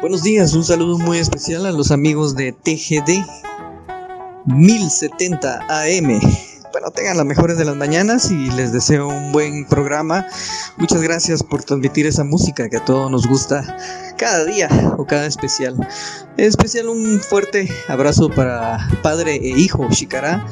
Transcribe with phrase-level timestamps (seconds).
[0.00, 3.22] Buenos días, un saludo muy especial a los amigos de TGD
[4.46, 6.20] 1070 AM.
[6.72, 10.26] Bueno, tengan las mejores de las mañanas y les deseo un buen programa.
[10.78, 13.76] Muchas gracias por transmitir esa música que a todos nos gusta
[14.16, 15.76] cada día o cada especial.
[16.38, 20.46] En especial un fuerte abrazo para padre e hijo Shikara.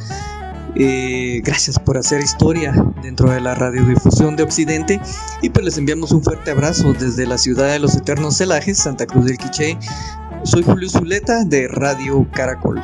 [0.81, 2.73] Eh, gracias por hacer historia
[3.03, 5.01] dentro de la radiodifusión de Occidente
[5.43, 9.05] y pues les enviamos un fuerte abrazo desde la ciudad de los eternos celajes, Santa
[9.07, 9.77] Cruz del Quiché.
[10.45, 12.81] Soy Julio Zuleta de Radio Caracol.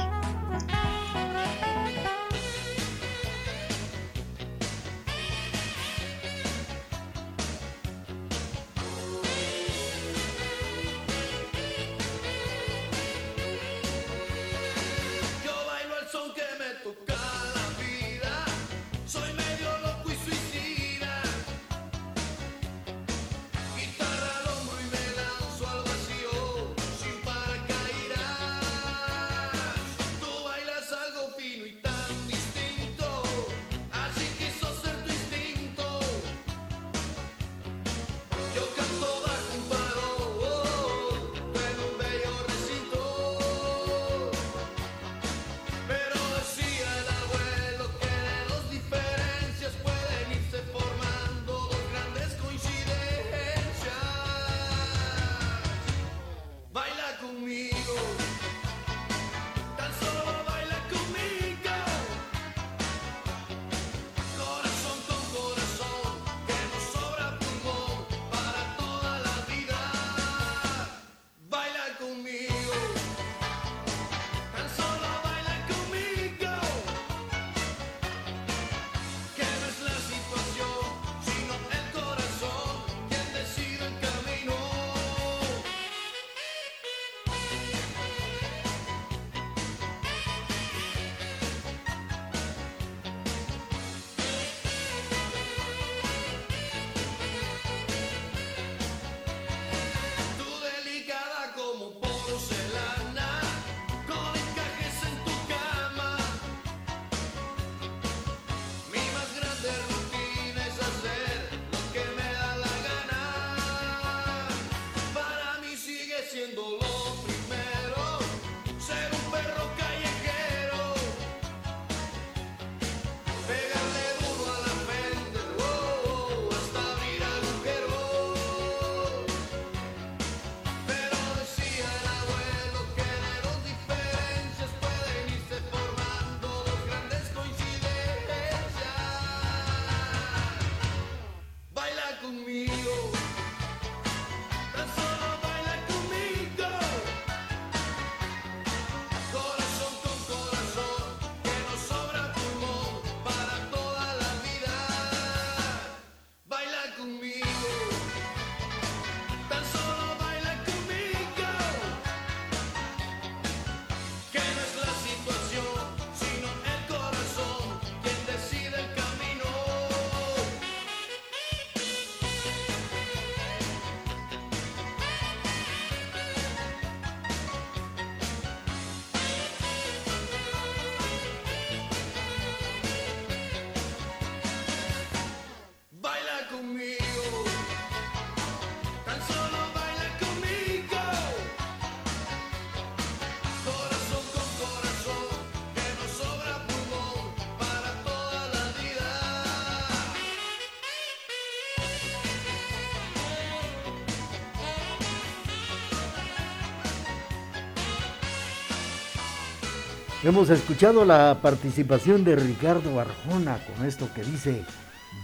[210.24, 214.62] Hemos escuchado la participación de Ricardo Arjona con esto que dice,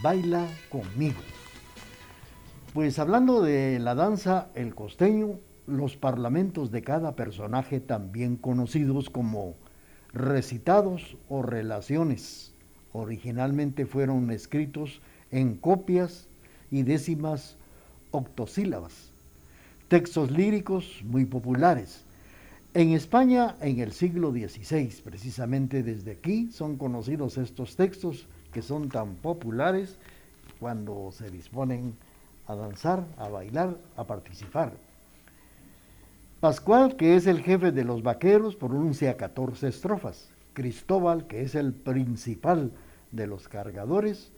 [0.03, 1.23] baila conmigo.
[2.75, 9.55] Pues hablando de la danza, el costeño, los parlamentos de cada personaje también conocidos como
[10.13, 12.53] recitados o relaciones,
[12.93, 15.01] originalmente fueron escritos
[15.31, 16.29] en copias
[16.71, 17.57] y décimas
[18.11, 19.13] octosílabas,
[19.89, 22.05] textos líricos muy populares
[22.75, 28.89] en España, en el siglo XVI, precisamente desde aquí, son conocidos estos textos que son
[28.89, 29.97] tan populares
[30.59, 31.95] cuando se disponen
[32.47, 34.73] a danzar, a bailar, a participar.
[36.41, 40.29] Pascual, que es el jefe de los vaqueros, pronuncia 14 estrofas.
[40.55, 42.73] Cristóbal, que es el principal
[43.13, 44.31] de los cargadores,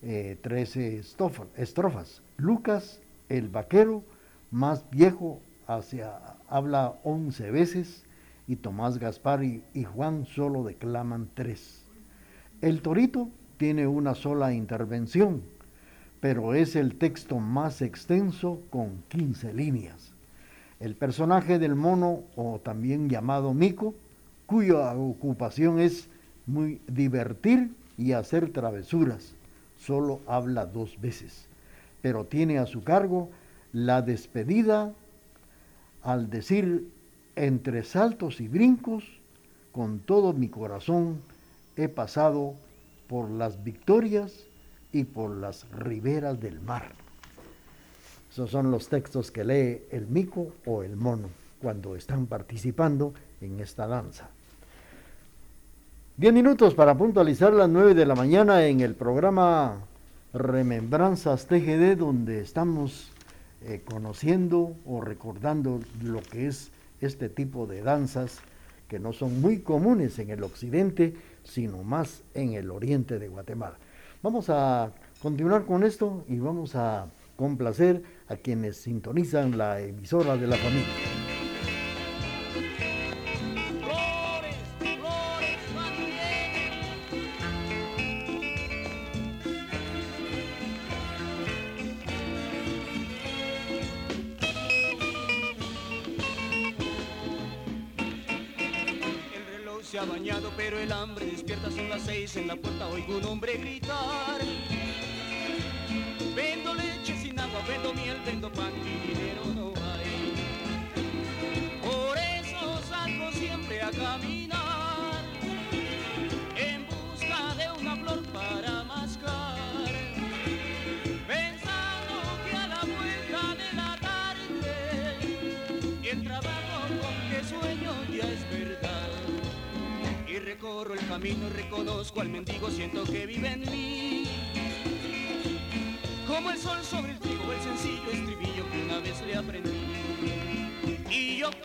[0.00, 1.02] 13 eh,
[1.56, 2.22] estrofas.
[2.36, 4.02] Lucas, el vaquero
[4.50, 6.12] más viejo hacia,
[6.48, 8.04] habla 11 veces
[8.48, 11.82] y Tomás Gaspar y, y Juan solo declaman tres.
[12.60, 15.42] El torito tiene una sola intervención,
[16.20, 20.12] pero es el texto más extenso con 15 líneas.
[20.80, 23.94] El personaje del mono, o también llamado Mico,
[24.46, 26.08] cuya ocupación es
[26.46, 29.32] muy divertir y hacer travesuras,
[29.78, 31.46] solo habla dos veces,
[32.02, 33.30] pero tiene a su cargo
[33.72, 34.92] la despedida
[36.06, 36.88] al decir
[37.34, 39.02] entre saltos y brincos,
[39.72, 41.20] con todo mi corazón
[41.76, 42.54] he pasado
[43.08, 44.32] por las victorias
[44.92, 46.92] y por las riberas del mar.
[48.30, 51.28] Esos son los textos que lee el mico o el mono
[51.60, 54.28] cuando están participando en esta danza.
[56.16, 59.80] Diez minutos para puntualizar las nueve de la mañana en el programa
[60.32, 63.10] Remembranzas TGD, donde estamos
[63.68, 66.70] eh, conociendo o recordando lo que es
[67.00, 68.38] este tipo de danzas
[68.86, 73.76] que no son muy comunes en el occidente, sino más en el oriente de Guatemala.
[74.22, 80.46] Vamos a continuar con esto y vamos a complacer a quienes sintonizan la emisora de
[80.46, 81.15] la familia.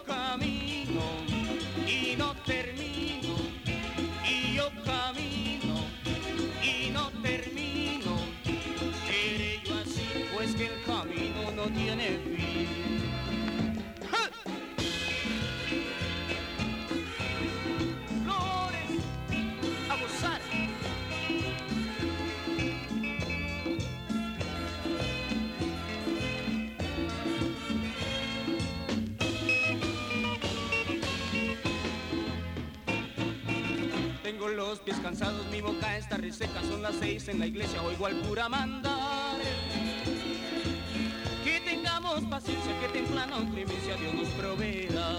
[0.07, 0.60] Y yo
[34.67, 38.15] los pies cansados, mi boca está reseca, son las seis en la iglesia, oigo al
[38.21, 39.37] cura mandar.
[41.43, 45.17] Que tengamos paciencia, que temprano clemencia Dios nos provea.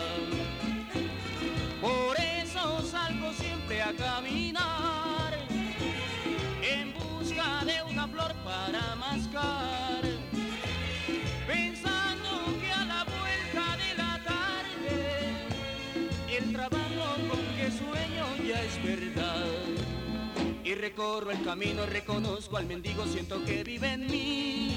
[1.81, 5.33] Por eso salgo siempre a caminar,
[6.63, 9.82] en busca de una flor para mascar.
[20.93, 24.77] Recorro el camino, reconozco al mendigo, siento que vive en mí.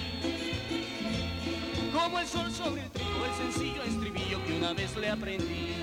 [1.94, 5.74] Como el sol sobre el trigo, el sencillo estribillo que una vez le aprendí.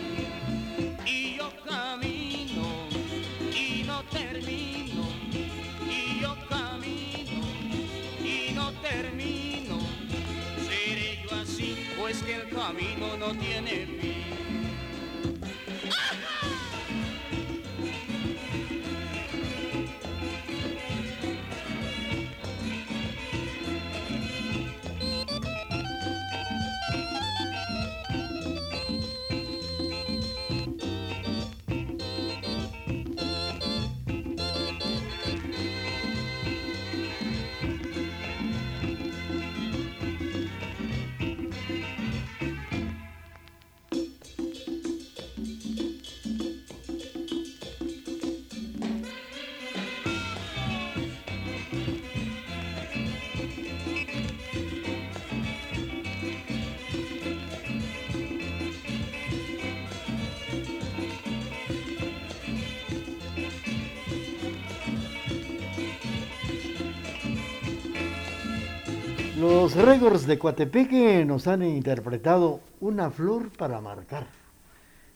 [1.05, 2.65] Y yo camino
[3.55, 5.03] y no termino.
[5.91, 7.47] Y yo camino
[8.25, 9.81] y no termino.
[10.67, 14.12] Seré yo así, pues que el camino no tiene fin.
[69.83, 74.29] Los Regors de Coatepeque nos han interpretado Una flor para marcar.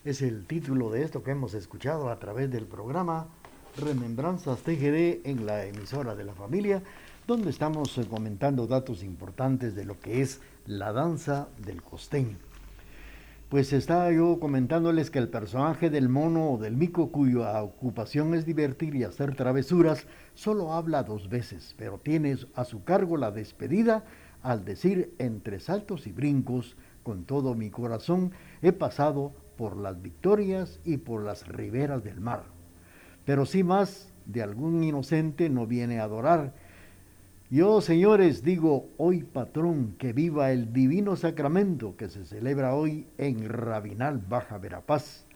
[0.04, 3.28] Es el título de esto que hemos escuchado a través del programa
[3.76, 6.82] Remembranzas TGD en la emisora de la familia,
[7.28, 12.36] donde estamos comentando datos importantes de lo que es la danza del costeño.
[13.48, 18.44] Pues estaba yo comentándoles que el personaje del mono o del mico, cuya ocupación es
[18.44, 24.02] divertir y hacer travesuras, solo habla dos veces, pero tiene a su cargo la despedida
[24.46, 28.30] al decir entre saltos y brincos, con todo mi corazón
[28.62, 32.44] he pasado por las victorias y por las riberas del mar.
[33.24, 36.52] Pero si más de algún inocente no viene a adorar.
[37.50, 43.48] Yo, señores, digo hoy, patrón, que viva el divino sacramento que se celebra hoy en
[43.48, 45.26] Rabinal, Baja Verapaz.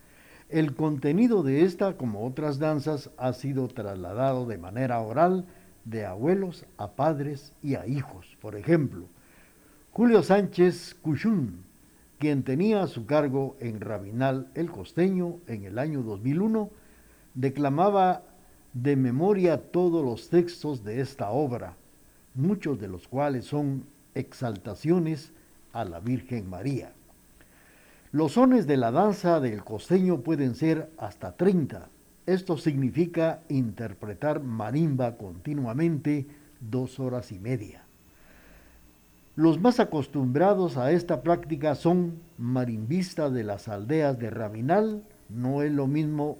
[0.48, 5.46] El contenido de esta, como otras danzas, ha sido trasladado de manera oral
[5.90, 8.36] de abuelos a padres y a hijos.
[8.40, 9.06] Por ejemplo,
[9.92, 11.64] Julio Sánchez Cuchún,
[12.18, 16.70] quien tenía a su cargo en Rabinal el Costeño en el año 2001,
[17.34, 18.22] declamaba
[18.72, 21.74] de memoria todos los textos de esta obra,
[22.34, 25.32] muchos de los cuales son exaltaciones
[25.72, 26.92] a la Virgen María.
[28.12, 31.88] Los sones de la danza del costeño pueden ser hasta 30.
[32.30, 36.28] Esto significa interpretar marimba continuamente
[36.60, 37.82] dos horas y media.
[39.34, 45.02] Los más acostumbrados a esta práctica son marimbistas de las aldeas de Raminal.
[45.28, 46.38] No es lo mismo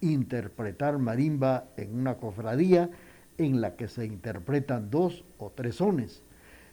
[0.00, 2.90] interpretar marimba en una cofradía
[3.38, 6.24] en la que se interpretan dos o tres sones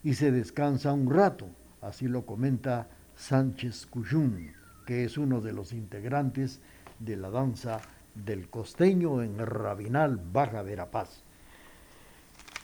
[0.04, 1.46] y se descansa un rato.
[1.82, 4.54] Así lo comenta Sánchez Cuyún,
[4.88, 6.62] que es uno de los integrantes
[6.98, 7.80] de la danza
[8.16, 11.24] del costeño en Rabinal, Baja Verapaz.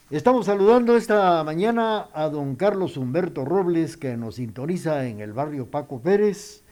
[0.09, 5.69] Estamos saludando esta mañana a don Carlos Humberto Robles, que nos sintoniza en el barrio
[5.69, 6.63] Paco Pérez,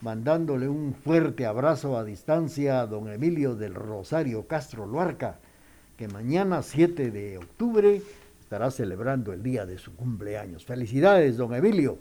[0.00, 5.38] mandándole un fuerte abrazo a distancia a don Emilio del Rosario Castro Luarca,
[5.98, 8.00] que mañana 7 de octubre
[8.40, 10.64] estará celebrando el día de su cumpleaños.
[10.64, 11.98] Felicidades, don Emilio.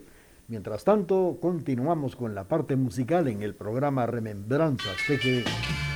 [0.47, 5.86] Mientras tanto, continuamos con la parte musical en el programa Remembranzas TGD.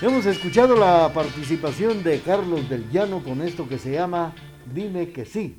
[0.00, 4.32] Hemos escuchado la participación de Carlos del Llano con esto que se llama
[4.72, 5.58] Dime que sí.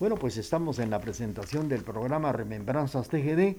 [0.00, 3.56] Bueno, pues estamos en la presentación del programa Remembranzas TGD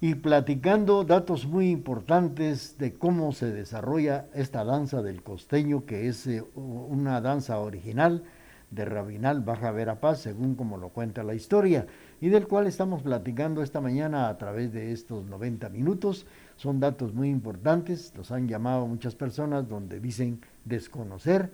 [0.00, 6.24] y platicando datos muy importantes de cómo se desarrolla esta danza del costeño, que es
[6.28, 8.22] eh, una danza original
[8.70, 11.86] de Rabinal Baja Verapaz, según como lo cuenta la historia,
[12.20, 16.26] y del cual estamos platicando esta mañana a través de estos 90 minutos.
[16.62, 21.50] Son datos muy importantes, los han llamado muchas personas donde dicen desconocer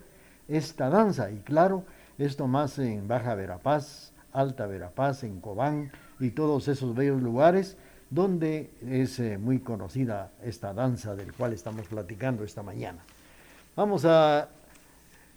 [0.48, 1.84] esta danza, y claro,
[2.18, 7.78] esto más en Baja Verapaz, Alta Verapaz, en Cobán, y todos esos bellos lugares
[8.10, 12.98] donde es eh, muy conocida esta danza del cual estamos platicando esta mañana.
[13.76, 14.50] Vamos a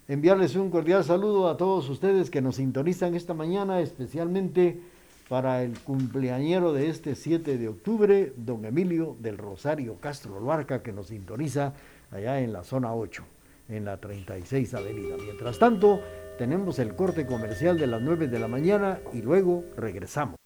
[0.06, 4.82] enviarles un cordial saludo a todos ustedes que nos sintonizan esta mañana, especialmente
[5.32, 10.92] para el cumpleañero de este 7 de octubre, don Emilio del Rosario Castro Luarca, que
[10.92, 11.72] nos sintoniza
[12.10, 13.24] allá en la zona 8,
[13.70, 15.16] en la 36 Avenida.
[15.16, 16.02] Mientras tanto,
[16.36, 20.36] tenemos el corte comercial de las 9 de la mañana y luego regresamos.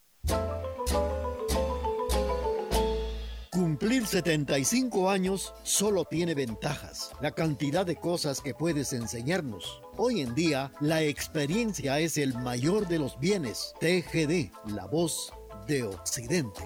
[3.50, 9.82] Cumplir 75 años solo tiene ventajas, la cantidad de cosas que puedes enseñarnos.
[9.98, 13.72] Hoy en día, la experiencia es el mayor de los bienes.
[13.80, 15.32] TGD, la voz
[15.66, 16.60] de Occidente.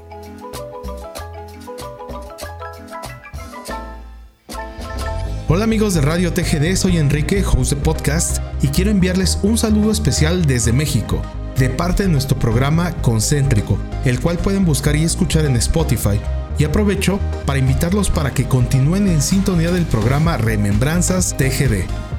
[5.46, 9.92] Hola amigos de Radio TGD, soy Enrique, host de podcast, y quiero enviarles un saludo
[9.92, 11.22] especial desde México,
[11.56, 16.20] de parte de nuestro programa Concéntrico, el cual pueden buscar y escuchar en Spotify
[16.58, 22.09] y aprovecho para invitarlos para que continúen en sintonía del programa Remembranzas TGD.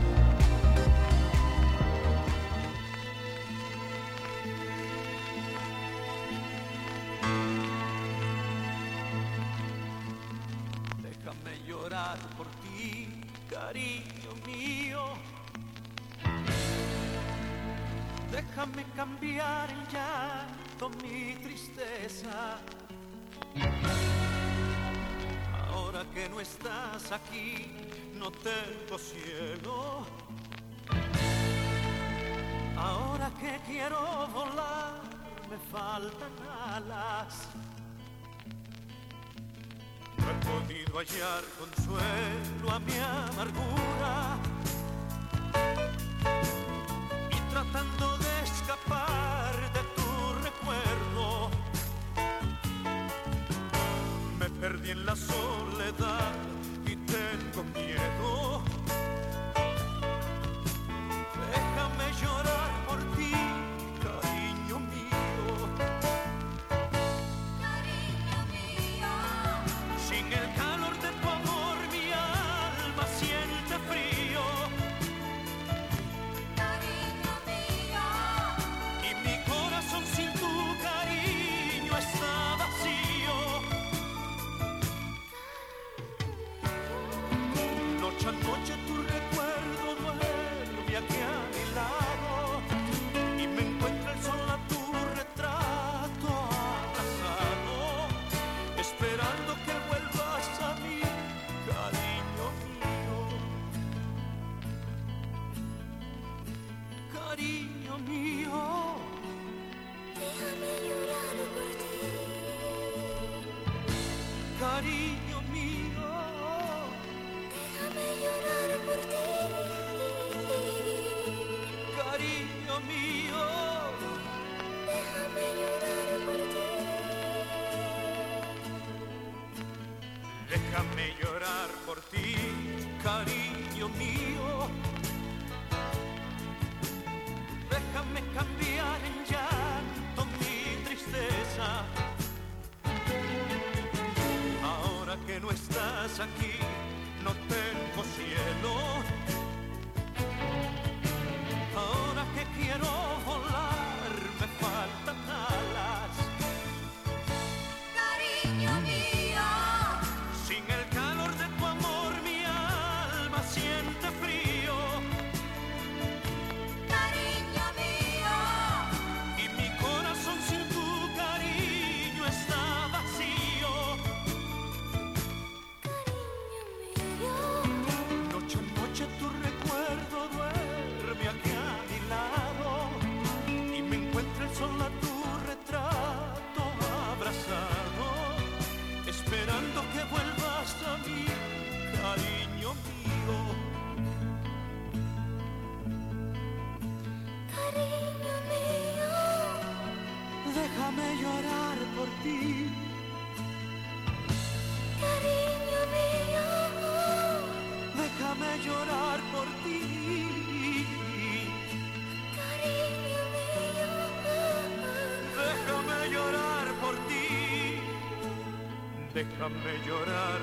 [219.42, 220.41] Déjame llorar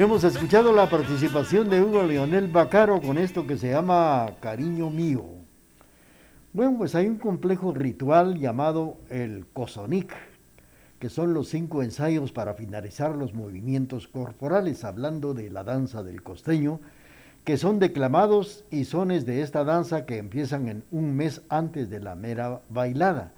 [0.00, 5.26] Hemos escuchado la participación de Hugo Leonel Bacaro con esto que se llama Cariño Mío.
[6.54, 10.10] Bueno, pues hay un complejo ritual llamado el Cosonik,
[10.98, 16.22] que son los cinco ensayos para finalizar los movimientos corporales, hablando de la danza del
[16.22, 16.80] costeño,
[17.44, 22.00] que son declamados y sones de esta danza que empiezan en un mes antes de
[22.00, 23.34] la mera bailada,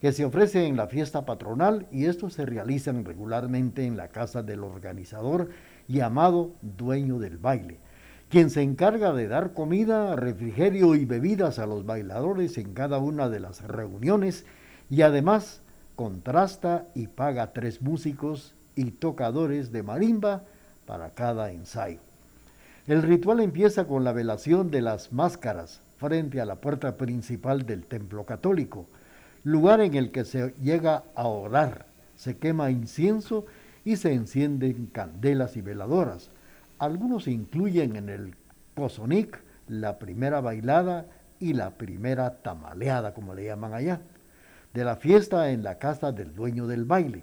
[0.00, 4.44] que se ofrece en la fiesta patronal y estos se realizan regularmente en la casa
[4.44, 5.48] del organizador
[5.88, 7.78] llamado dueño del baile,
[8.28, 13.28] quien se encarga de dar comida, refrigerio y bebidas a los bailadores en cada una
[13.28, 14.44] de las reuniones
[14.90, 15.60] y además
[15.96, 20.42] contrasta y paga tres músicos y tocadores de marimba
[20.86, 22.00] para cada ensayo.
[22.86, 27.84] El ritual empieza con la velación de las máscaras frente a la puerta principal del
[27.84, 28.86] templo católico,
[29.42, 33.46] lugar en el que se llega a orar, se quema incienso
[33.84, 36.30] y se encienden candelas y veladoras.
[36.78, 38.34] Algunos incluyen en el
[38.74, 41.06] Pozonic la primera bailada
[41.38, 44.00] y la primera tamaleada, como le llaman allá,
[44.72, 47.22] de la fiesta en la casa del dueño del baile.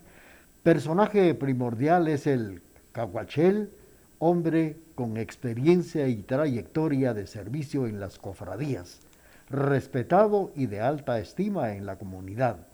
[0.64, 3.72] Personaje primordial es el caguachel,
[4.20, 9.00] hombre con experiencia y trayectoria de servicio en las cofradías,
[9.50, 12.68] respetado y de alta estima en la comunidad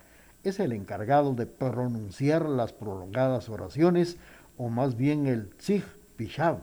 [0.43, 4.17] es el encargado de pronunciar las prolongadas oraciones,
[4.58, 5.84] o más bien el tzig
[6.15, 6.60] pishab,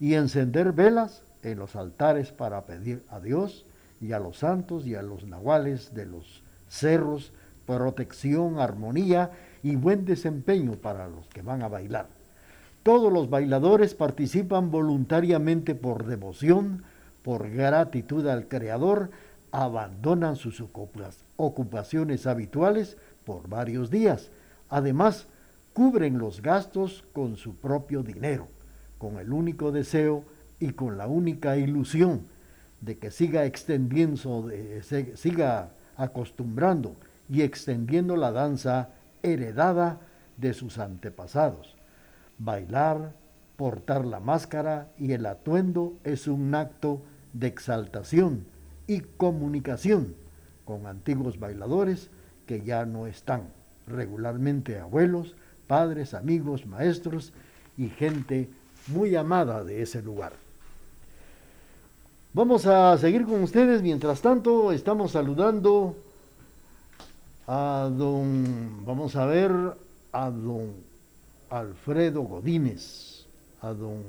[0.00, 3.64] y encender velas en los altares para pedir a Dios
[4.00, 7.32] y a los santos y a los nahuales de los cerros
[7.66, 9.32] protección, armonía
[9.62, 12.06] y buen desempeño para los que van a bailar.
[12.82, 16.84] Todos los bailadores participan voluntariamente por devoción,
[17.22, 19.10] por gratitud al Creador,
[19.52, 20.62] abandonan sus
[21.36, 24.30] ocupaciones habituales por varios días.
[24.68, 25.26] Además,
[25.72, 28.48] cubren los gastos con su propio dinero,
[28.98, 30.24] con el único deseo
[30.58, 32.26] y con la única ilusión
[32.80, 34.50] de que siga extendiendo,
[35.14, 36.96] siga acostumbrando
[37.28, 38.90] y extendiendo la danza
[39.22, 40.00] heredada
[40.36, 41.74] de sus antepasados.
[42.38, 43.12] Bailar,
[43.56, 48.55] portar la máscara y el atuendo es un acto de exaltación
[48.86, 50.14] y comunicación
[50.64, 52.10] con antiguos bailadores
[52.46, 53.48] que ya no están,
[53.86, 55.34] regularmente abuelos,
[55.66, 57.32] padres, amigos, maestros
[57.76, 58.48] y gente
[58.88, 60.32] muy amada de ese lugar.
[62.32, 65.96] Vamos a seguir con ustedes, mientras tanto estamos saludando
[67.46, 69.52] a don, vamos a ver,
[70.12, 70.74] a don
[71.48, 73.24] Alfredo Godínez,
[73.62, 74.02] a don,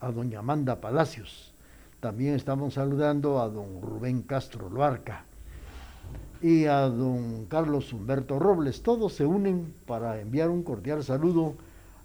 [0.00, 1.51] a doña Amanda Palacios.
[2.02, 5.24] También estamos saludando a don Rubén Castro Loarca
[6.40, 8.82] y a don Carlos Humberto Robles.
[8.82, 11.54] Todos se unen para enviar un cordial saludo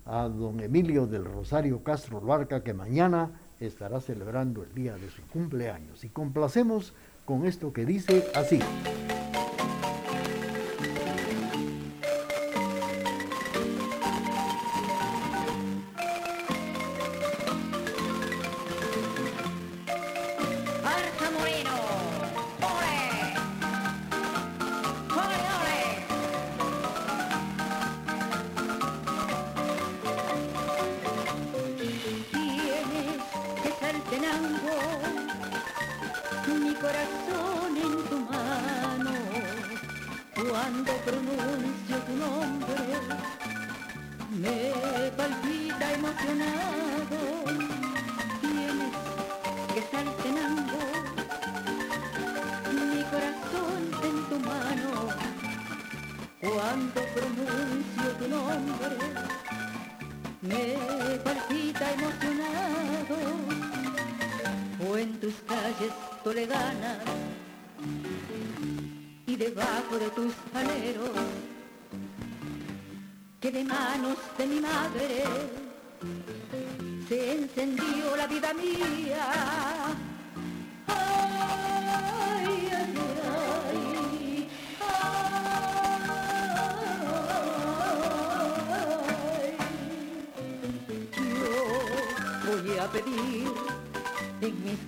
[0.06, 5.24] a don Emilio del Rosario Castro Loarca, que mañana estará celebrando el día de su
[5.34, 6.04] cumpleaños.
[6.04, 6.94] Y complacemos
[7.26, 8.60] con esto que dice así.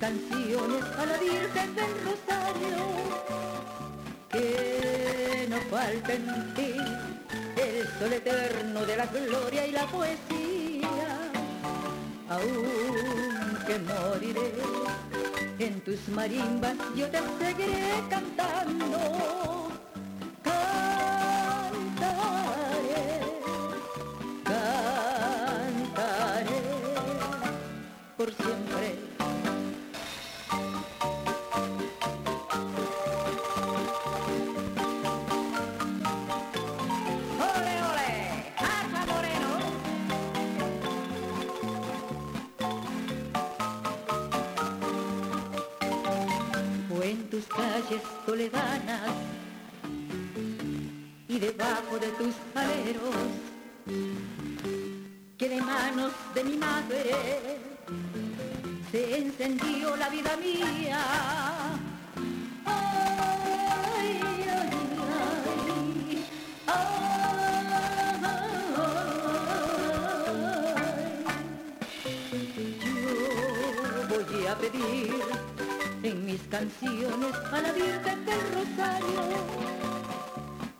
[0.09, 2.77] Canciones a la Virgen del Rosario.
[4.31, 6.73] Que no falte en ti
[7.57, 10.89] el sol eterno de la gloria y la poesía.
[12.29, 14.51] Aunque moriré
[15.59, 19.48] en tus marimbas yo te seguiré cantando
[74.49, 75.13] a pedir
[76.01, 79.21] en mis canciones a la Virgen del Rosario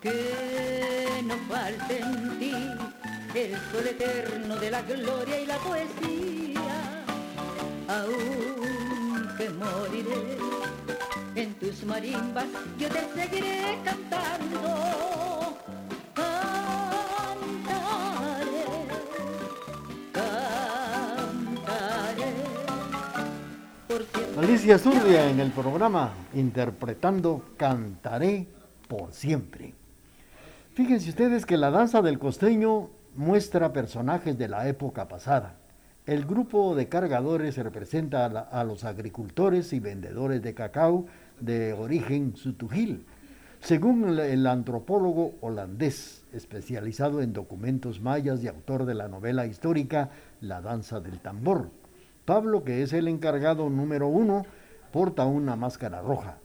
[0.02, 2.54] que no falte en ti
[3.36, 7.06] el sol eterno de la gloria y la poesía.
[7.88, 10.38] Aunque moriré
[11.36, 12.48] en tus marimbas,
[12.80, 15.19] yo te seguiré cantando.
[24.50, 28.48] Alicia Zurria en el programa interpretando Cantaré
[28.88, 29.76] por siempre.
[30.74, 35.58] Fíjense ustedes que la danza del costeño muestra personajes de la época pasada.
[36.08, 41.06] El grupo de cargadores representa a, los agricultores y vendedores de cacao
[41.40, 43.06] de origen sutujil,
[43.62, 50.10] según el antropólogo holandés especializado en documentos mayas y autor de la novela histórica
[50.42, 51.70] La danza del tambor.
[52.30, 54.46] Pablo, que es el encargado número uno,
[54.92, 56.38] porta una máscara roja.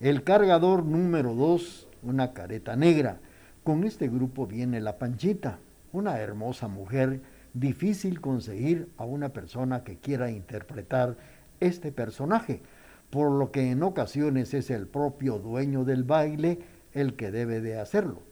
[0.00, 3.20] El cargador número dos, una careta negra.
[3.62, 5.60] Con este grupo viene la Panchita,
[5.92, 7.20] una hermosa mujer,
[7.54, 11.16] difícil conseguir a una persona que quiera interpretar
[11.60, 12.60] este personaje,
[13.08, 16.58] por lo que en ocasiones es el propio dueño del baile
[16.94, 18.22] el que debe de hacerlo.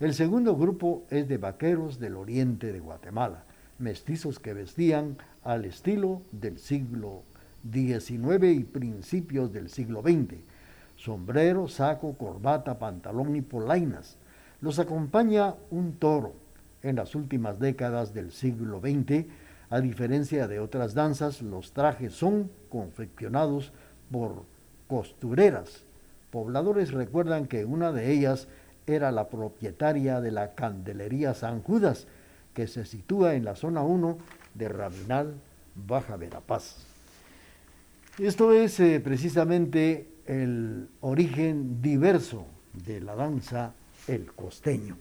[0.00, 3.44] El segundo grupo es de vaqueros del oriente de Guatemala,
[3.78, 7.22] mestizos que vestían al estilo del siglo
[7.72, 10.40] XIX y principios del siglo XX.
[10.96, 14.18] Sombrero, saco, corbata, pantalón y polainas.
[14.60, 16.34] Los acompaña un toro.
[16.82, 19.26] En las últimas décadas del siglo XX,
[19.70, 23.72] a diferencia de otras danzas, los trajes son confeccionados
[24.10, 24.44] por
[24.88, 25.84] costureras.
[26.30, 28.48] Pobladores recuerdan que una de ellas
[28.86, 32.06] era la propietaria de la Candelería San Judas,
[32.54, 34.18] que se sitúa en la zona 1
[34.56, 35.34] de Rabinal,
[35.74, 36.76] Baja Verapaz.
[38.18, 43.74] Esto es eh, precisamente el origen diverso de la danza
[44.06, 44.96] el costeño.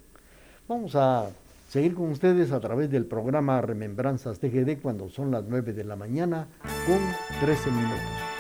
[0.68, 1.30] Vamos a
[1.70, 5.96] seguir con ustedes a través del programa Remembranzas TGD cuando son las 9 de la
[5.96, 6.48] mañana
[6.88, 7.00] con
[7.40, 8.35] 13 minutos.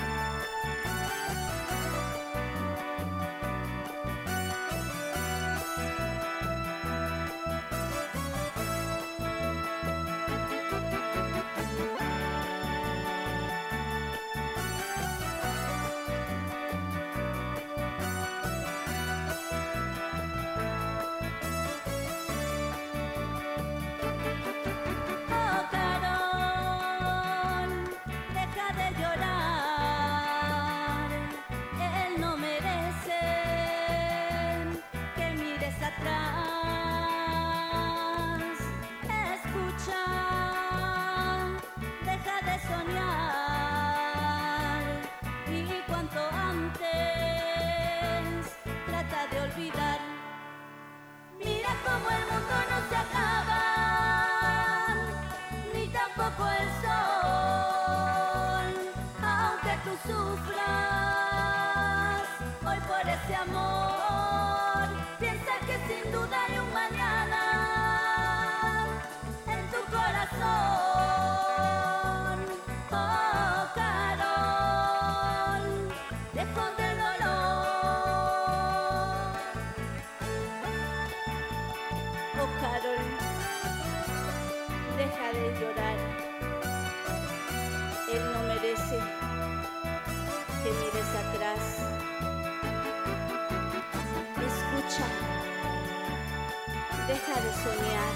[97.07, 98.13] Deja de soñar.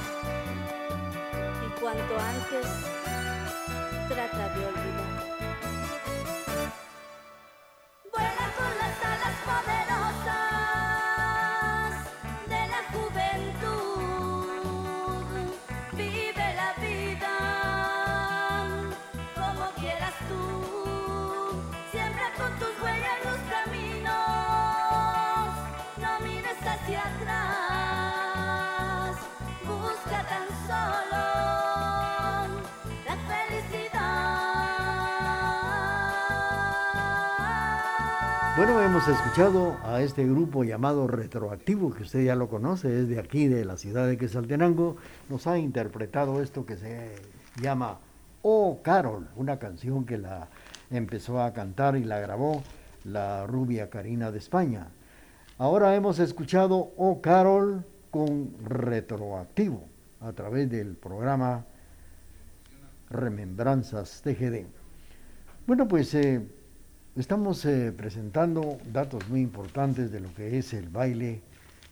[1.65, 2.67] Y cuanto antes,
[4.07, 5.08] trata de olvidar.
[26.67, 28.49] hacia atrás,
[29.65, 31.23] busca tan solo
[33.05, 33.99] la felicidad.
[38.57, 43.19] Bueno, hemos escuchado a este grupo llamado Retroactivo, que usted ya lo conoce, es de
[43.19, 44.97] aquí, de la ciudad de Quesaltenango,
[45.29, 47.15] nos ha interpretado esto que se
[47.61, 47.99] llama
[48.41, 50.49] Oh Carol, una canción que la
[50.91, 52.63] empezó a cantar y la grabó
[53.05, 54.87] la rubia Karina de España.
[55.61, 59.83] Ahora hemos escuchado Oh Carol con Retroactivo
[60.21, 61.65] a través del programa
[63.09, 64.63] Remembranzas TGD.
[65.67, 66.47] Bueno, pues eh,
[67.17, 71.41] estamos eh, presentando datos muy importantes de lo que es el baile,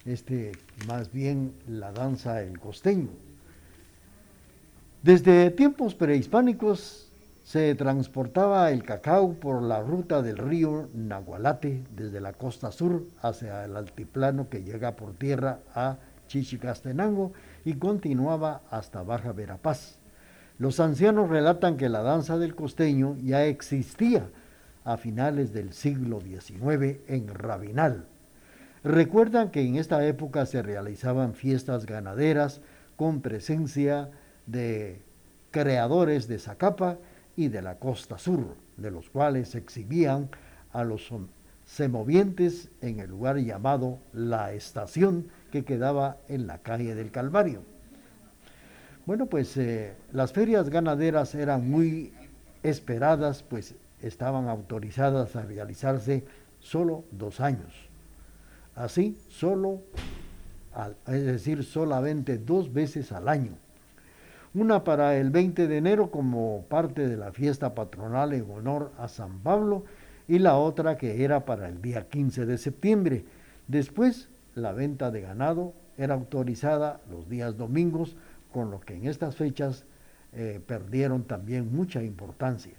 [0.06, 0.54] este
[0.88, 3.10] más bien la danza el costeño.
[5.04, 7.07] Desde tiempos prehispánicos
[7.48, 13.64] se transportaba el cacao por la ruta del río Nahualate desde la costa sur hacia
[13.64, 15.96] el altiplano que llega por tierra a
[16.28, 17.32] Chichicastenango
[17.64, 19.98] y continuaba hasta Baja Verapaz.
[20.60, 24.28] Los ancianos relatan que la danza del costeño ya existía
[24.84, 28.08] a finales del siglo XIX en Rabinal.
[28.84, 32.60] Recuerdan que en esta época se realizaban fiestas ganaderas
[32.98, 34.10] con presencia
[34.48, 35.02] de
[35.52, 36.98] creadores de Zacapa
[37.38, 40.30] y de la costa sur, de los cuales exhibían
[40.74, 41.10] a los
[41.66, 47.62] semovientes en el lugar llamado La Estación, que quedaba en la calle del Calvario.
[49.06, 52.12] Bueno, pues eh, las ferias ganaderas eran muy
[52.64, 56.26] esperadas, pues estaban autorizadas a realizarse
[56.60, 57.72] solo dos años.
[58.76, 59.82] Así, solo,
[61.08, 63.58] es decir, solamente dos veces al año.
[64.54, 69.08] Una para el 20 de enero como parte de la fiesta patronal en honor a
[69.08, 69.84] San Pablo
[70.28, 73.26] y la otra que era para el día 15 de septiembre.
[73.68, 78.16] Después, la venta de ganado era autorizada los días domingos
[78.52, 79.84] con lo que en estas fechas
[80.34, 82.74] eh, perdieron también mucha importancia.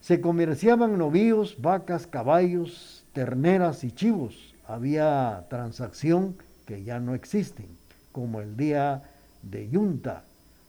[0.00, 4.54] Se comerciaban novíos, vacas, caballos, terneras y chivos.
[4.66, 7.66] Había transacción que ya no existen,
[8.12, 9.02] como el día
[9.42, 10.24] de yunta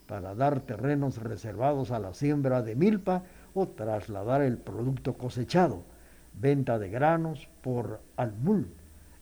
[0.07, 5.83] para dar terrenos reservados a la siembra de milpa o trasladar el producto cosechado.
[6.39, 8.67] Venta de granos por almul.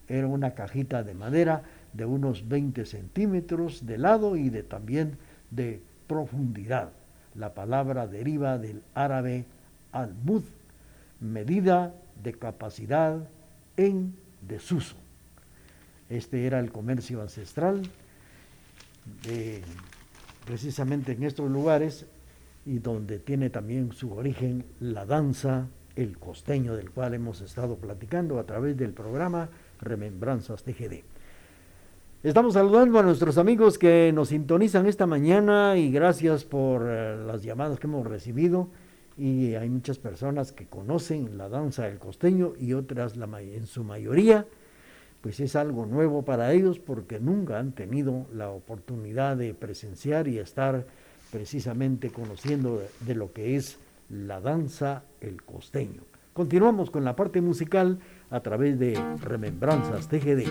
[0.07, 5.17] Era una cajita de madera de unos 20 centímetros de lado y de también
[5.51, 6.89] de profundidad.
[7.35, 9.45] La palabra deriva del árabe
[9.91, 10.43] al-mud,
[11.19, 13.19] medida de capacidad
[13.75, 14.15] en
[14.47, 14.95] desuso.
[16.09, 17.81] Este era el comercio ancestral
[20.45, 22.05] precisamente en estos lugares
[22.65, 28.39] y donde tiene también su origen la danza, el costeño del cual hemos estado platicando
[28.39, 29.49] a través del programa
[29.81, 31.03] Remembranzas TGD.
[32.23, 37.43] Estamos saludando a nuestros amigos que nos sintonizan esta mañana y gracias por eh, las
[37.43, 38.69] llamadas que hemos recibido.
[39.17, 44.45] Y hay muchas personas que conocen la danza del costeño y otras en su mayoría,
[45.21, 50.39] pues es algo nuevo para ellos porque nunca han tenido la oportunidad de presenciar y
[50.39, 50.85] estar
[51.31, 53.77] precisamente conociendo de, lo que es
[54.09, 56.01] la danza el costeño.
[56.33, 57.99] Continuamos con la parte musical
[58.29, 60.45] a través de Remembranzas TGD.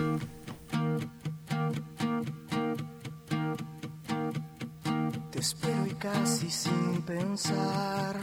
[5.31, 8.17] Te espero y casi sin pensar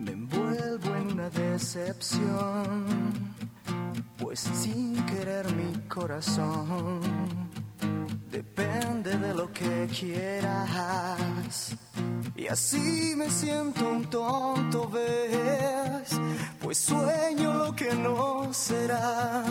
[0.00, 2.86] me envuelvo en una decepción,
[4.22, 7.00] pues sin querer mi corazón
[8.30, 11.76] depende de lo que quieras.
[12.36, 16.20] Y así me siento un tonto, ves,
[16.60, 19.42] pues sueño lo que no será.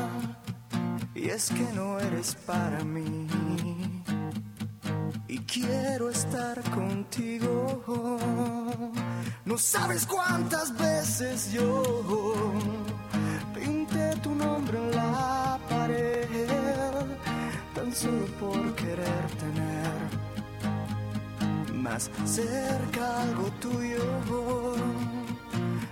[1.13, 3.27] Y es que no eres para mí
[5.27, 7.83] y quiero estar contigo.
[9.43, 12.53] No sabes cuántas veces yo
[13.91, 16.27] pinté tu nombre en la pared,
[17.73, 19.91] tan solo por querer tener
[21.73, 24.75] más cerca algo tuyo.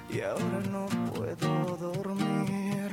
[0.10, 2.92] Y ahora no puedo dormir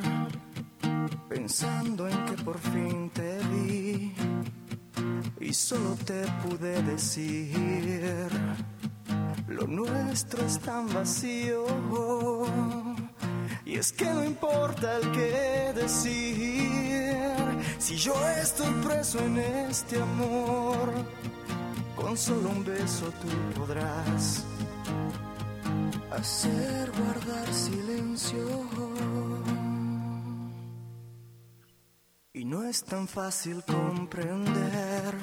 [1.29, 4.15] pensando en que por fin te vi
[5.41, 8.29] y solo te pude decir,
[9.49, 11.67] lo nuestro es tan vacío.
[13.77, 17.13] Es que no importa el que decir,
[17.79, 20.91] si yo estoy preso en este amor,
[21.95, 23.29] con solo un beso tú
[23.61, 24.47] podrás
[26.11, 28.65] hacer guardar silencio.
[32.33, 35.15] Y no es tan fácil comprender,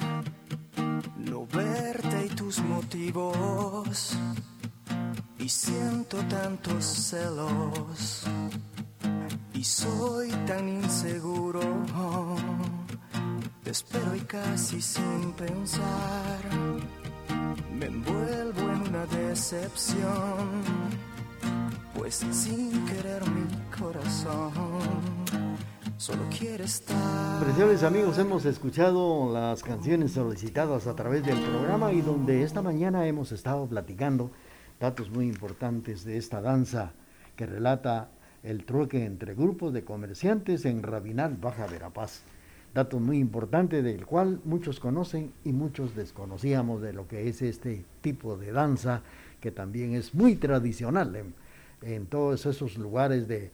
[1.16, 4.16] no verte y tus motivos.
[5.44, 8.22] Y siento tantos celos.
[9.52, 11.60] Y soy tan inseguro,
[13.62, 16.40] te espero y casi sin pensar,
[17.78, 20.62] me envuelvo en una decepción,
[21.94, 23.46] pues sin querer mi
[23.78, 24.94] corazón
[25.98, 27.42] solo quiere estar.
[27.42, 33.06] Preciosos amigos, hemos escuchado las canciones solicitadas a través del programa y donde esta mañana
[33.06, 34.30] hemos estado platicando
[34.80, 36.92] datos muy importantes de esta danza
[37.36, 38.08] que relata
[38.42, 42.22] el trueque entre grupos de comerciantes en Rabinal, Baja Verapaz.
[42.74, 47.84] Datos muy importantes del cual muchos conocen y muchos desconocíamos de lo que es este
[48.00, 49.02] tipo de danza
[49.40, 51.34] que también es muy tradicional en,
[51.82, 53.52] en todos esos lugares de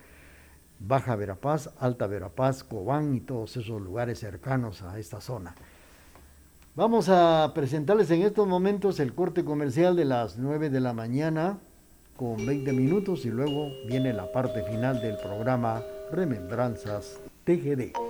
[0.80, 5.54] Baja Verapaz, Alta Verapaz, Cobán y todos esos lugares cercanos a esta zona.
[6.80, 11.58] Vamos a presentarles en estos momentos el corte comercial de las 9 de la mañana
[12.16, 18.09] con 20 minutos y luego viene la parte final del programa Remembranzas TGD.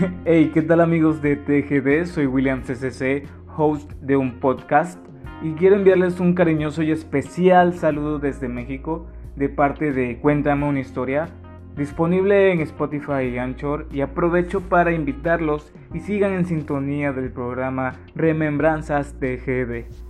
[0.24, 2.06] Hey, ¿qué tal amigos de TGD?
[2.06, 3.26] Soy William CCC,
[3.56, 4.98] host de un podcast
[5.42, 10.80] y quiero enviarles un cariñoso y especial saludo desde México de parte de Cuéntame una
[10.80, 11.28] historia,
[11.76, 17.96] disponible en Spotify y Anchor y aprovecho para invitarlos y sigan en sintonía del programa
[18.14, 20.09] Remembranzas TGD.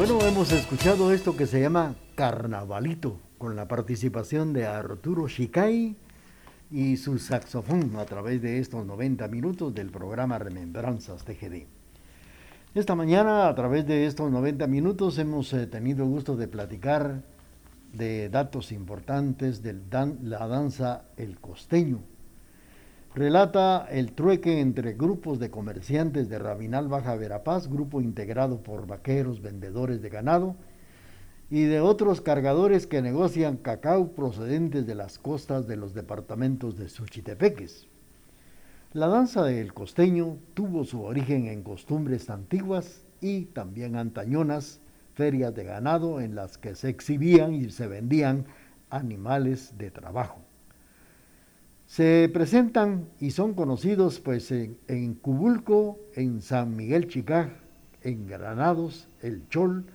[0.00, 5.94] Bueno, hemos escuchado esto que se llama Carnavalito, con la participación de Arturo Shikai
[6.70, 11.66] y su saxofón a través de estos 90 minutos del programa Remembranzas TGD.
[12.74, 17.20] Esta mañana, a través de estos 90 minutos, hemos eh, tenido el gusto de platicar
[17.92, 19.76] de datos importantes de
[20.22, 21.98] la danza El Costeño.
[23.12, 29.42] Relata el trueque entre grupos de comerciantes de Rabinal Baja Verapaz, grupo integrado por vaqueros,
[29.42, 30.54] vendedores de ganado,
[31.50, 36.88] y de otros cargadores que negocian cacao procedentes de las costas de los departamentos de
[36.88, 37.88] Suchitepeques.
[38.92, 44.80] La danza del costeño tuvo su origen en costumbres antiguas y también antañonas,
[45.14, 48.46] ferias de ganado en las que se exhibían y se vendían
[48.88, 50.40] animales de trabajo.
[51.90, 57.48] Se presentan y son conocidos pues en, Cubulco, en San Miguel Chicaj,
[58.04, 59.86] en Granados, El Chol,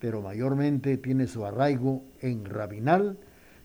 [0.00, 3.16] pero mayormente tiene su arraigo en Rabinal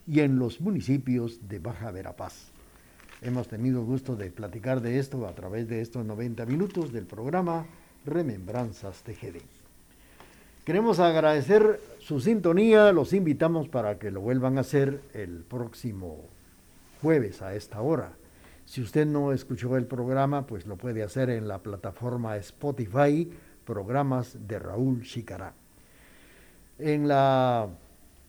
[0.06, 2.52] y en los municipios de Baja Verapaz.
[3.24, 7.66] Hemos tenido gusto de platicar de esto a través de estos 90 minutos del programa
[8.06, 9.42] Remembranzas TGD.
[10.66, 16.30] Queremos agradecer su sintonía, los invitamos para que lo vuelvan a hacer el próximo
[17.02, 18.14] jueves a esta hora.
[18.66, 23.30] Si usted no escuchó el programa, pues lo puede hacer en la plataforma Spotify,
[23.66, 25.54] programas de Raúl Chicará.
[26.80, 27.68] En la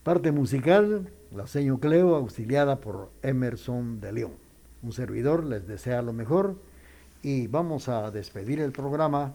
[0.03, 4.33] parte musical, la seño Cleo, auxiliada por Emerson de León.
[4.83, 6.57] Un servidor les desea lo mejor
[7.23, 9.33] y vamos a despedir el programa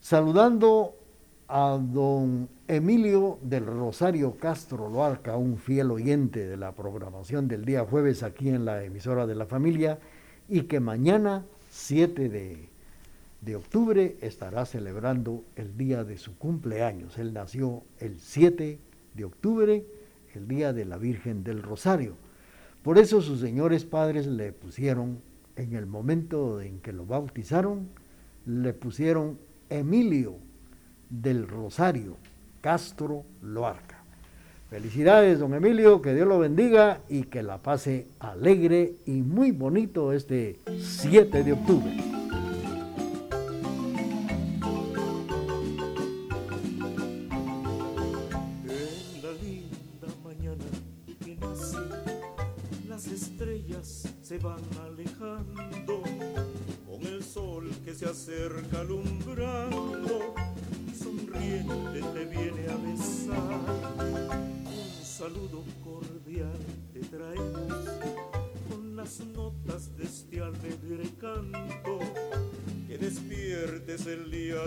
[0.00, 0.94] saludando
[1.54, 7.84] a don Emilio del Rosario Castro Loarca, un fiel oyente de la programación del día
[7.84, 9.98] jueves aquí en la emisora de la familia
[10.48, 12.72] y que mañana 7 de
[13.42, 17.18] de octubre estará celebrando el día de su cumpleaños.
[17.18, 18.78] Él nació el 7
[19.14, 19.84] de octubre,
[20.34, 22.14] el día de la Virgen del Rosario.
[22.82, 25.20] Por eso sus señores padres le pusieron,
[25.56, 27.88] en el momento en que lo bautizaron,
[28.46, 29.38] le pusieron
[29.68, 30.36] Emilio
[31.12, 32.16] del Rosario
[32.60, 33.98] Castro Loarca.
[34.70, 40.14] Felicidades, don Emilio, que Dios lo bendiga y que la pase alegre y muy bonito
[40.14, 42.21] este 7 de octubre.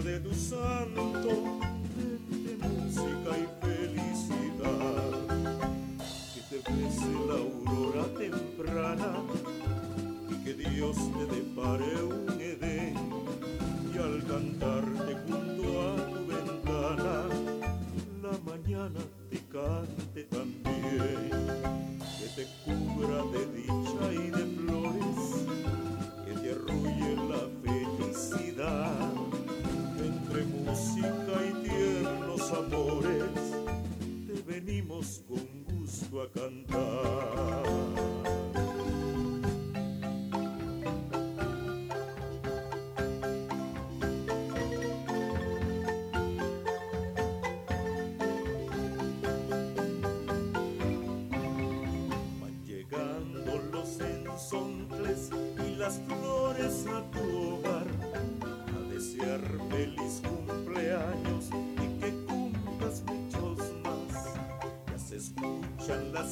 [0.02, 1.55] Día de tu santo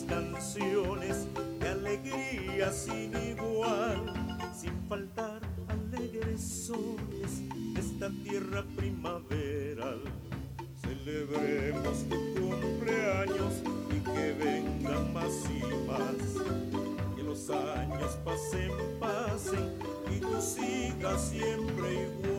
[0.01, 1.27] canciones
[1.59, 4.13] de alegría sin igual,
[4.59, 10.01] sin faltar alegres soles de esta tierra primaveral.
[10.81, 16.43] Celebremos tu cumpleaños y que vengan más y más
[17.33, 19.73] los años pasen, pasen
[20.15, 22.32] y tú sigas siempre igual.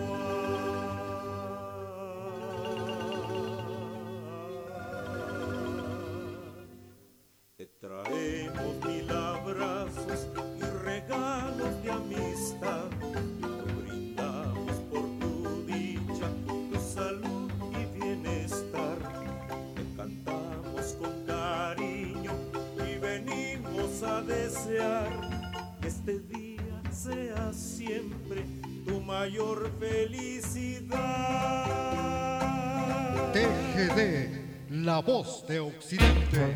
[34.94, 36.54] La voz de Occidente.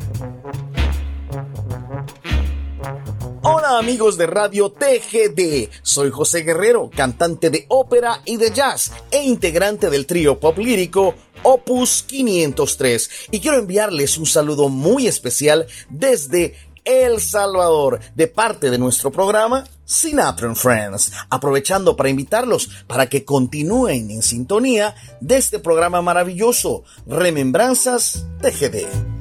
[3.43, 9.23] Hola amigos de Radio TGD, soy José Guerrero, cantante de ópera y de jazz e
[9.23, 16.55] integrante del trío pop lírico Opus 503 y quiero enviarles un saludo muy especial desde
[16.89, 24.09] El Salvador de parte de nuestro programa Sinatra Friends, aprovechando para invitarlos para que continúen
[24.09, 29.18] en sintonía de este programa maravilloso, Remembranzas TGD.